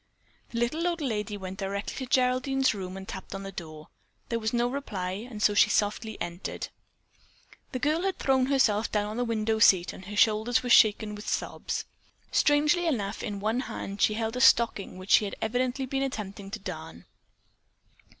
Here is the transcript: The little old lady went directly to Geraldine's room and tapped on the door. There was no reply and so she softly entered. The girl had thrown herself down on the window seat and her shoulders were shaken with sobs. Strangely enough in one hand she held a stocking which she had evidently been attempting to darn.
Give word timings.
The 0.49 0.57
little 0.57 0.87
old 0.87 0.99
lady 0.99 1.37
went 1.37 1.59
directly 1.59 2.07
to 2.07 2.11
Geraldine's 2.11 2.73
room 2.73 2.97
and 2.97 3.07
tapped 3.07 3.35
on 3.35 3.43
the 3.43 3.51
door. 3.51 3.89
There 4.29 4.39
was 4.39 4.51
no 4.51 4.65
reply 4.67 5.11
and 5.29 5.43
so 5.43 5.53
she 5.53 5.69
softly 5.69 6.19
entered. 6.19 6.69
The 7.71 7.77
girl 7.77 8.01
had 8.01 8.17
thrown 8.17 8.47
herself 8.47 8.91
down 8.91 9.05
on 9.11 9.17
the 9.17 9.23
window 9.23 9.59
seat 9.59 9.93
and 9.93 10.05
her 10.05 10.15
shoulders 10.15 10.63
were 10.63 10.71
shaken 10.71 11.13
with 11.13 11.27
sobs. 11.29 11.85
Strangely 12.31 12.87
enough 12.87 13.21
in 13.21 13.39
one 13.39 13.59
hand 13.59 14.01
she 14.01 14.15
held 14.15 14.35
a 14.35 14.41
stocking 14.41 14.97
which 14.97 15.11
she 15.11 15.25
had 15.25 15.35
evidently 15.39 15.85
been 15.85 16.01
attempting 16.01 16.49
to 16.49 16.57
darn. 16.57 17.05